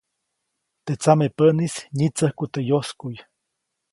[0.85, 3.17] Teʼ tsamepäʼnis nyitsäjku teʼ yoskuʼy.